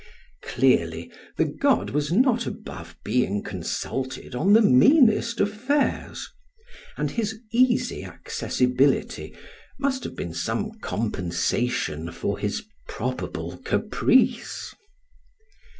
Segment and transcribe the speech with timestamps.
[0.41, 6.27] Clearly, the god was not above being consulted on the meanest affairs;
[6.97, 9.35] and his easy accessibility
[9.77, 14.73] must have been some compensation for his probable caprice.